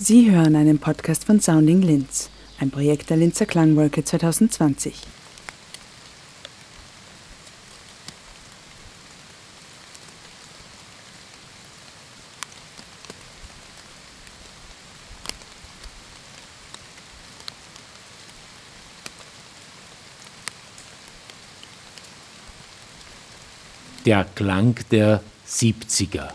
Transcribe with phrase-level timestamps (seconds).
[0.00, 4.94] Sie hören einen Podcast von Sounding Linz, ein Projekt der Linzer Klangwolke 2020.
[24.06, 26.28] Der Klang der 70er.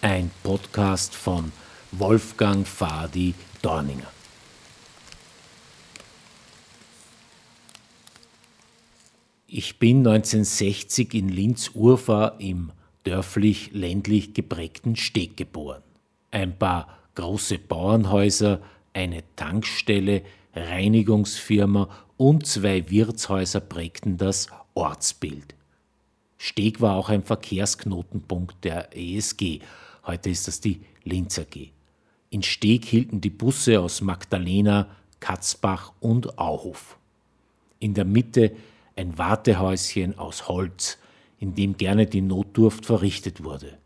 [0.00, 1.52] Ein Podcast von
[1.98, 4.10] Wolfgang Fadi Dorninger.
[9.46, 12.72] Ich bin 1960 in Linz-Urfahr im
[13.04, 15.82] dörflich-ländlich geprägten Steg geboren.
[16.32, 18.60] Ein paar große Bauernhäuser,
[18.92, 20.22] eine Tankstelle,
[20.54, 25.54] Reinigungsfirma und zwei Wirtshäuser prägten das Ortsbild.
[26.38, 29.60] Steg war auch ein Verkehrsknotenpunkt der ESG.
[30.04, 31.70] Heute ist das die Linz AG.
[32.34, 34.88] In Steg hielten die Busse aus Magdalena,
[35.20, 36.98] Katzbach und Auhof.
[37.78, 38.56] In der Mitte
[38.96, 40.98] ein Wartehäuschen aus Holz,
[41.38, 43.78] in dem gerne die Notdurft verrichtet wurde.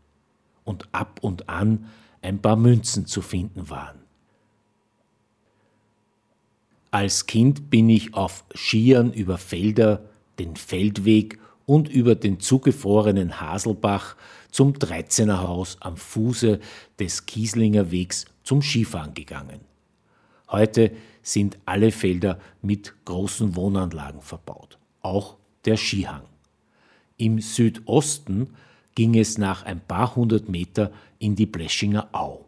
[0.63, 1.91] Und ab und an
[2.23, 3.99] ein paar Münzen zu finden waren.
[6.89, 10.01] Als Kind bin ich auf Skiern über Felder,
[10.39, 14.15] den Feldweg und über den zugefrorenen Haselbach
[14.49, 16.59] zum 13er Haus am Fuße
[16.97, 19.59] des Kieslinger Wegs zum Skifahren gegangen.
[20.49, 26.23] Heute sind alle Felder mit großen Wohnanlagen verbaut, auch der Skihang.
[27.17, 28.55] Im Südosten
[28.95, 32.45] ging es nach ein paar hundert Meter in die Bleschinger Au.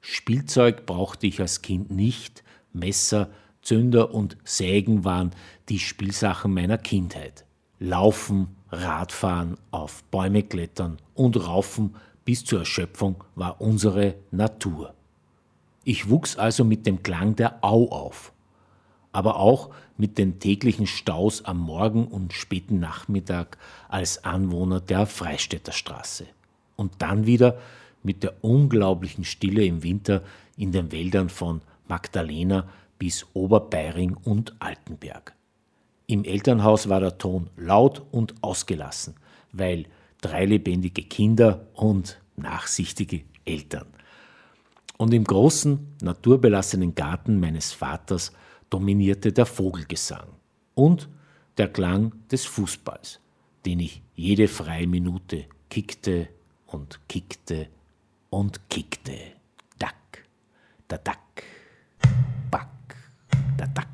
[0.00, 3.28] Spielzeug brauchte ich als Kind nicht, Messer,
[3.62, 5.32] Zünder und Sägen waren
[5.68, 7.44] die Spielsachen meiner Kindheit.
[7.80, 14.95] Laufen, Radfahren, auf Bäume klettern und raufen bis zur Erschöpfung war unsere Natur.
[15.88, 18.32] Ich wuchs also mit dem Klang der Au auf,
[19.12, 23.56] aber auch mit den täglichen Staus am Morgen und späten Nachmittag
[23.88, 26.26] als Anwohner der Freistädter Straße.
[26.74, 27.60] Und dann wieder
[28.02, 30.24] mit der unglaublichen Stille im Winter
[30.56, 35.36] in den Wäldern von Magdalena bis Oberbeiring und Altenberg.
[36.08, 39.14] Im Elternhaus war der Ton laut und ausgelassen,
[39.52, 39.84] weil
[40.20, 43.86] drei lebendige Kinder und nachsichtige Eltern.
[44.98, 48.32] Und im großen, naturbelassenen Garten meines Vaters
[48.70, 50.28] dominierte der Vogelgesang
[50.74, 51.08] und
[51.58, 53.20] der Klang des Fußballs,
[53.64, 56.28] den ich jede freie Minute kickte
[56.66, 57.68] und kickte
[58.30, 59.16] und kickte.
[59.78, 60.24] Dack,
[60.88, 61.42] da dack,
[62.50, 62.96] back,
[63.56, 63.88] da dack,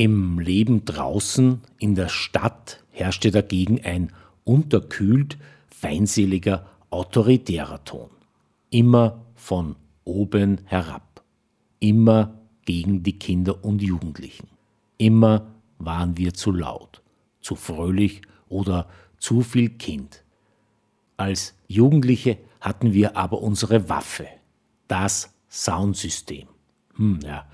[0.00, 5.36] Im Leben draußen in der Stadt herrschte dagegen ein unterkühlt,
[5.68, 8.08] feindseliger, autoritärer Ton.
[8.70, 11.22] Immer von oben herab.
[11.80, 12.32] Immer
[12.64, 14.48] gegen die Kinder und Jugendlichen.
[14.96, 17.02] Immer waren wir zu laut,
[17.42, 18.88] zu fröhlich oder
[19.18, 20.24] zu viel Kind.
[21.18, 24.28] Als Jugendliche hatten wir aber unsere Waffe,
[24.88, 26.48] das Soundsystem.
[26.96, 27.46] Hm, ja,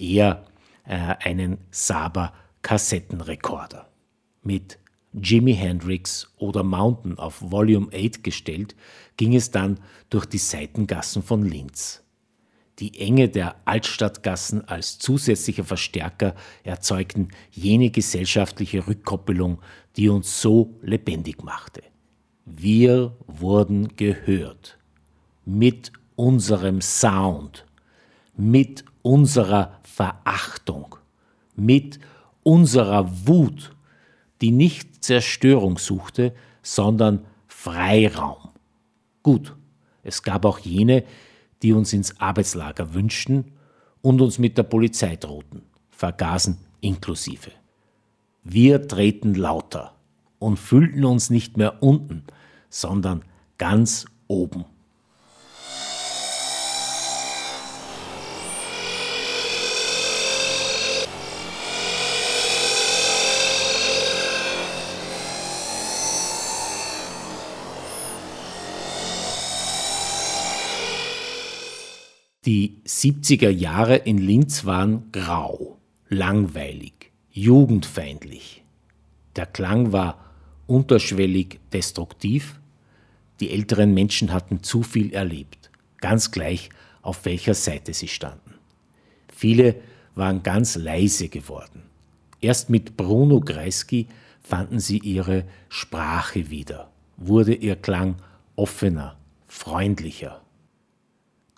[0.00, 0.46] eher
[0.94, 2.32] einen Saber
[2.62, 3.88] Kassettenrekorder.
[4.42, 4.78] Mit
[5.12, 8.76] Jimi Hendrix oder Mountain auf Volume 8 gestellt,
[9.16, 9.80] ging es dann
[10.10, 12.02] durch die Seitengassen von Linz.
[12.78, 19.62] Die Enge der Altstadtgassen als zusätzlicher Verstärker erzeugten jene gesellschaftliche Rückkoppelung,
[19.96, 21.82] die uns so lebendig machte.
[22.44, 24.78] Wir wurden gehört.
[25.46, 27.64] Mit unserem Sound,
[28.36, 30.96] mit unserer Verachtung,
[31.54, 32.00] mit
[32.42, 33.70] unserer Wut,
[34.40, 38.50] die nicht Zerstörung suchte, sondern Freiraum.
[39.22, 39.54] Gut,
[40.02, 41.04] es gab auch jene,
[41.62, 43.52] die uns ins Arbeitslager wünschten
[44.02, 47.52] und uns mit der Polizei drohten, vergaßen inklusive.
[48.42, 49.94] Wir treten lauter
[50.40, 52.24] und fühlten uns nicht mehr unten,
[52.70, 53.24] sondern
[53.56, 54.64] ganz oben.
[72.46, 75.78] Die 70er Jahre in Linz waren grau,
[76.08, 78.62] langweilig, jugendfeindlich.
[79.34, 80.24] Der Klang war
[80.68, 82.60] unterschwellig destruktiv.
[83.40, 86.68] Die älteren Menschen hatten zu viel erlebt, ganz gleich,
[87.02, 88.54] auf welcher Seite sie standen.
[89.34, 89.74] Viele
[90.14, 91.82] waren ganz leise geworden.
[92.40, 94.06] Erst mit Bruno Kreisky
[94.40, 98.14] fanden sie ihre Sprache wieder, wurde ihr Klang
[98.54, 99.16] offener,
[99.48, 100.45] freundlicher.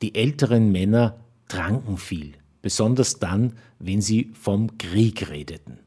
[0.02, 1.18] Die älteren Männer
[1.48, 5.80] tranken viel, besonders dann, wenn sie vom Krieg redeten.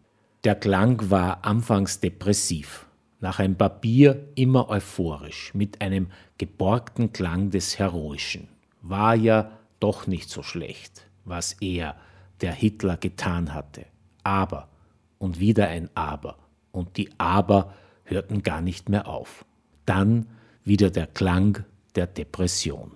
[0.44, 2.88] Der Klang war anfangs depressiv,
[3.20, 8.48] nach ein paar Bier immer euphorisch, mit einem geborgten Klang des Heroischen.
[8.82, 11.96] War ja doch nicht so schlecht, was er,
[12.42, 13.86] der Hitler, getan hatte.
[14.24, 14.68] Aber
[15.20, 16.38] und wieder ein Aber,
[16.72, 17.74] und die Aber
[18.04, 19.46] hörten gar nicht mehr auf.
[19.86, 20.26] Dann
[20.64, 21.64] wieder der Klang
[21.96, 22.92] der Depression.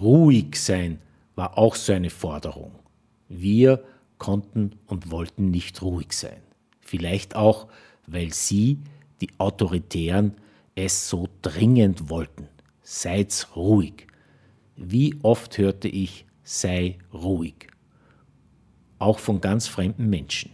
[0.00, 0.98] Ruhig sein
[1.34, 2.72] war auch so eine Forderung.
[3.28, 3.84] Wir
[4.18, 6.40] konnten und wollten nicht ruhig sein.
[6.80, 7.68] Vielleicht auch,
[8.06, 8.78] weil sie,
[9.20, 10.34] die Autoritären,
[10.74, 12.48] es so dringend wollten.
[12.82, 14.06] Seid's ruhig.
[14.76, 17.68] Wie oft hörte ich, sei ruhig.
[18.98, 20.50] Auch von ganz fremden Menschen.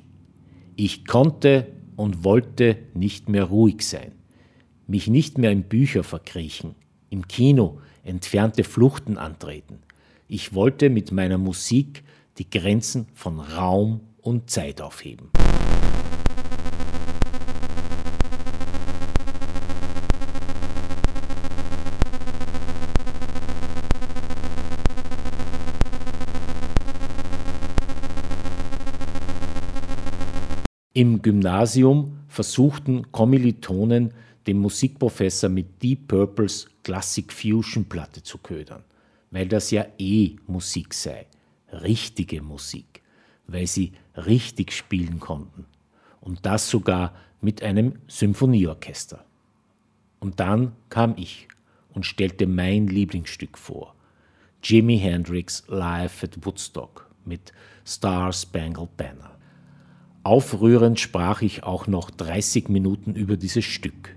[0.76, 4.12] Ich konnte und wollte nicht mehr ruhig sein,
[4.86, 6.74] mich nicht mehr in Bücher verkriechen,
[7.10, 9.78] im Kino entfernte Fluchten antreten.
[10.28, 12.04] Ich wollte mit meiner Musik
[12.38, 15.30] die Grenzen von Raum und Zeit aufheben.
[30.96, 34.14] Im Gymnasium versuchten Kommilitonen
[34.46, 38.84] den Musikprofessor mit Deep Purples Classic Fusion Platte zu ködern,
[39.30, 41.26] weil das ja eh Musik sei,
[41.72, 43.02] richtige Musik,
[43.46, 45.66] weil sie richtig spielen konnten
[46.20, 49.24] und das sogar mit einem Symphonieorchester.
[50.20, 51.48] Und dann kam ich
[51.92, 53.94] und stellte mein Lieblingsstück vor,
[54.62, 57.52] Jimi Hendrix Live at Woodstock mit
[57.86, 59.36] Star Spangled Banner.
[60.22, 64.14] Aufrührend sprach ich auch noch 30 Minuten über dieses Stück,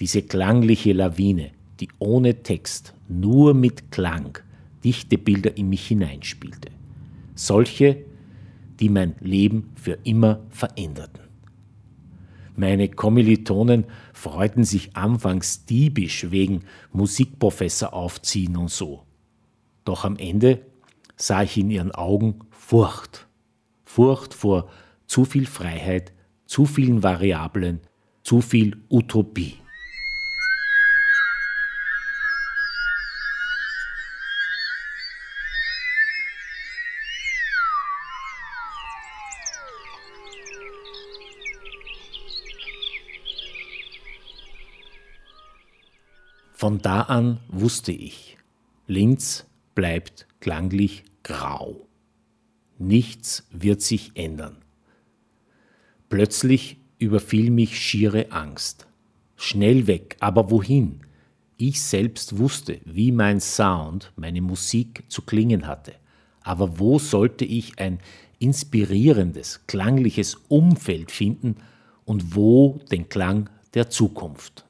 [0.00, 1.50] diese klangliche Lawine,
[1.80, 4.38] die ohne Text, nur mit Klang,
[4.84, 6.70] dichte Bilder in mich hineinspielte.
[7.34, 8.04] Solche,
[8.80, 11.22] die mein Leben für immer veränderten.
[12.54, 19.04] Meine Kommilitonen freuten sich anfangs diebisch wegen Musikprofessor aufziehen und so.
[19.84, 20.60] Doch am Ende
[21.16, 23.26] sah ich in ihren Augen Furcht.
[23.84, 24.68] Furcht vor
[25.06, 26.12] zu viel Freiheit,
[26.46, 27.80] zu vielen Variablen,
[28.22, 29.61] zu viel Utopie.
[46.62, 48.38] Von da an wusste ich,
[48.86, 51.88] Linz bleibt klanglich grau.
[52.78, 54.58] Nichts wird sich ändern.
[56.08, 58.86] Plötzlich überfiel mich schiere Angst.
[59.34, 61.00] Schnell weg, aber wohin?
[61.56, 65.94] Ich selbst wusste, wie mein Sound, meine Musik zu klingen hatte.
[66.44, 67.98] Aber wo sollte ich ein
[68.38, 71.56] inspirierendes, klangliches Umfeld finden
[72.04, 74.64] und wo den Klang der Zukunft?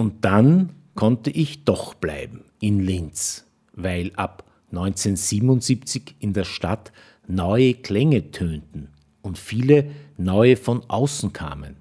[0.00, 6.90] Und dann konnte ich doch bleiben in Linz, weil ab 1977 in der Stadt
[7.28, 8.88] neue Klänge tönten
[9.20, 11.76] und viele neue von außen kamen,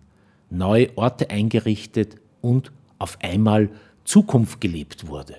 [0.50, 3.70] neue Orte eingerichtet und auf einmal
[4.04, 5.38] Zukunft gelebt wurde.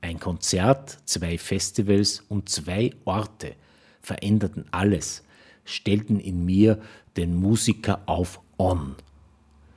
[0.00, 3.56] Ein Konzert, zwei Festivals und zwei Orte
[4.00, 5.24] veränderten alles,
[5.64, 6.80] stellten in mir
[7.16, 8.94] den Musiker auf On.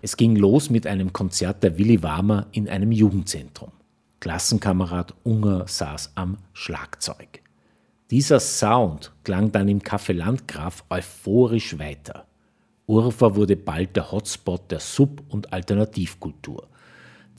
[0.05, 3.72] Es ging los mit einem Konzert der Willi Warmer in einem Jugendzentrum.
[4.19, 7.41] Klassenkamerad Unger saß am Schlagzeug.
[8.12, 12.27] Dieser Sound klang dann im Café Landgraf euphorisch weiter.
[12.86, 16.67] Urfa wurde bald der Hotspot der Sub- und Alternativkultur.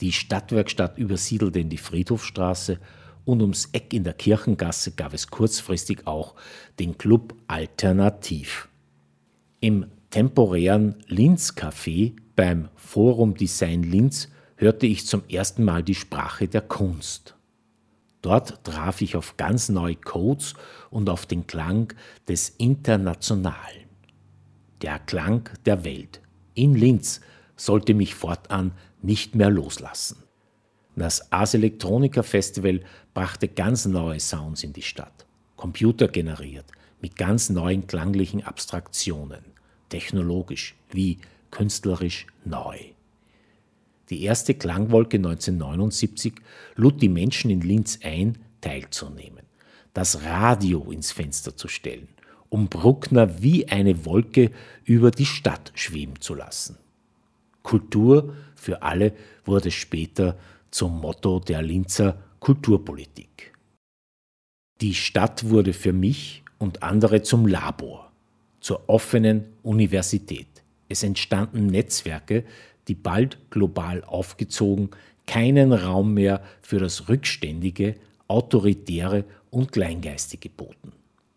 [0.01, 2.79] Die Stadtwerkstatt übersiedelte in die Friedhofstraße
[3.25, 6.33] und ums Eck in der Kirchengasse gab es kurzfristig auch
[6.79, 8.69] den Club Alternativ.
[9.59, 16.61] Im temporären Linz-Café beim Forum Design Linz hörte ich zum ersten Mal die Sprache der
[16.61, 17.35] Kunst.
[18.21, 20.55] Dort traf ich auf ganz neue Codes
[20.89, 21.93] und auf den Klang
[22.27, 23.85] des Internationalen.
[24.81, 26.21] Der Klang der Welt.
[26.53, 27.21] In Linz
[27.55, 30.23] sollte mich fortan nicht mehr loslassen.
[30.95, 32.81] Das Ars Electronica Festival
[33.13, 35.25] brachte ganz neue Sounds in die Stadt,
[35.57, 36.65] computergeneriert,
[37.01, 39.43] mit ganz neuen klanglichen Abstraktionen,
[39.89, 41.19] technologisch wie
[41.55, 42.77] künstlerisch neu.
[44.09, 46.33] Die erste Klangwolke 1979
[46.75, 49.45] lud die Menschen in Linz ein, teilzunehmen,
[49.93, 52.09] das Radio ins Fenster zu stellen,
[52.49, 54.51] um Bruckner wie eine Wolke
[54.83, 56.77] über die Stadt schweben zu lassen.
[57.63, 59.13] Kultur für alle
[59.45, 60.37] wurde später
[60.71, 63.53] zum Motto der Linzer Kulturpolitik.
[64.81, 68.11] Die Stadt wurde für mich und andere zum Labor,
[68.59, 70.54] zur offenen Universität.
[70.89, 72.43] Es entstanden Netzwerke,
[72.87, 74.91] die bald global aufgezogen
[75.25, 77.95] keinen Raum mehr für das Rückständige,
[78.27, 80.91] Autoritäre und Kleingeistige boten.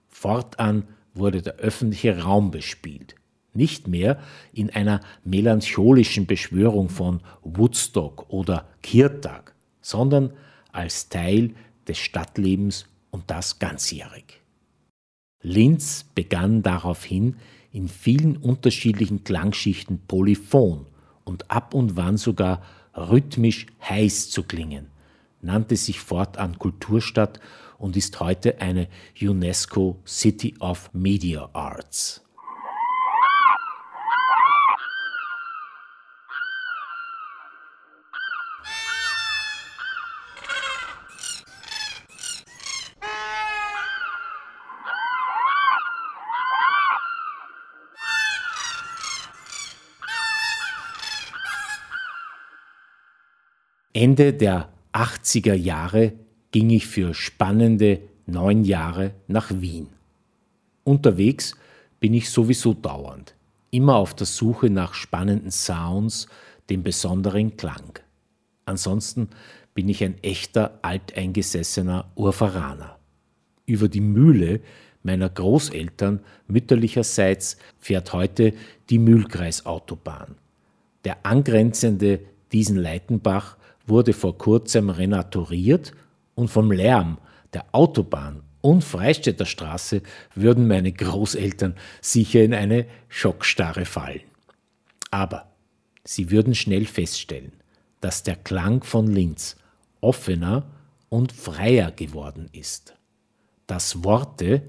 [0.09, 3.15] Fortan wurde der öffentliche Raum bespielt,
[3.55, 4.19] nicht mehr
[4.53, 10.33] in einer melancholischen Beschwörung von Woodstock oder Kirtag, sondern
[10.73, 11.55] als Teil
[11.87, 14.41] des Stadtlebens und das ganzjährig.
[15.41, 17.37] Linz begann daraufhin
[17.73, 20.87] in vielen unterschiedlichen Klangschichten polyphon
[21.25, 22.63] und ab und wann sogar
[22.95, 24.89] rhythmisch heiß zu klingen,
[25.41, 27.41] nannte sich fortan Kulturstadt
[27.79, 28.89] und ist heute eine
[29.21, 32.28] UNESCO City of Media Arts.
[53.99, 56.13] Ende der 80er Jahre
[56.53, 59.89] ging ich für spannende neun Jahre nach Wien.
[60.85, 61.57] Unterwegs
[61.99, 63.35] bin ich sowieso dauernd,
[63.73, 66.29] immer auf der Suche nach spannenden Sounds,
[66.71, 67.99] dem besonderen Klang.
[68.67, 69.31] Ansonsten
[69.75, 73.01] bin ich ein echter alteingesessener Urferaner.
[73.67, 74.61] Über die Mühle
[75.03, 78.53] meiner Großeltern mütterlicherseits fährt heute
[78.91, 80.37] die Mühlkreisautobahn.
[81.03, 82.21] Der angrenzende
[82.53, 85.93] Diesen-Leitenbach wurde vor kurzem renaturiert
[86.35, 87.19] und vom Lärm
[87.53, 90.03] der Autobahn und Freistädter Straße
[90.35, 94.23] würden meine Großeltern sicher in eine Schockstarre fallen.
[95.11, 95.53] Aber
[96.05, 97.53] sie würden schnell feststellen,
[98.01, 99.57] dass der Klang von Linz
[100.01, 100.67] offener
[101.09, 102.95] und freier geworden ist.
[103.67, 104.63] Dass Worte,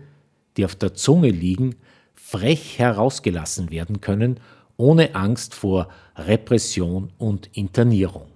[0.57, 1.75] die auf der Zunge liegen,
[2.15, 4.39] frech herausgelassen werden können,
[4.77, 8.28] ohne Angst vor Repression und Internierung.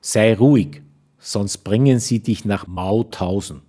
[0.00, 0.82] Sei ruhig,
[1.18, 3.60] sonst bringen sie dich nach Mauthausen,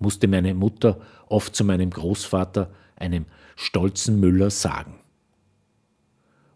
[0.00, 4.98] musste meine Mutter oft zu meinem Großvater, einem stolzen Müller, sagen.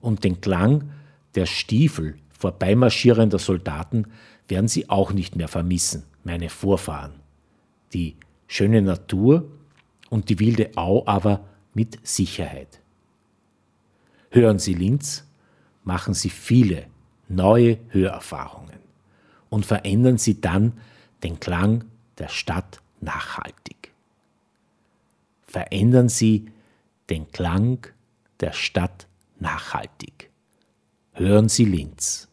[0.00, 0.90] Und den Klang
[1.36, 4.06] der Stiefel vorbeimarschierender Soldaten
[4.48, 7.12] werden sie auch nicht mehr vermissen, meine Vorfahren.
[7.92, 8.16] Die
[8.48, 9.48] schöne Natur
[10.10, 12.80] und die wilde Au aber mit Sicherheit.
[14.30, 15.24] Hören Sie Linz,
[15.84, 16.86] machen Sie viele
[17.28, 18.83] neue Hörerfahrungen
[19.54, 20.72] und verändern Sie dann
[21.22, 21.84] den Klang
[22.18, 23.92] der Stadt nachhaltig.
[25.46, 26.50] Verändern Sie
[27.08, 27.86] den Klang
[28.40, 29.06] der Stadt
[29.38, 30.30] nachhaltig.
[31.12, 32.26] Hören Sie Linz.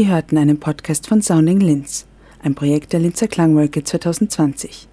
[0.00, 2.06] Sie hörten einen Podcast von Sounding Linz,
[2.42, 4.89] ein Projekt der Linzer Klangwolke 2020.